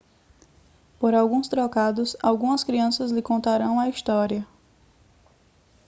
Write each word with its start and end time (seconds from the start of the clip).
por 0.99 1.13
alguns 1.13 1.47
trocados 1.47 2.17
algumas 2.23 2.63
crianças 2.63 3.11
lhe 3.11 3.21
contarão 3.21 3.79
a 3.79 3.87
história 3.87 4.43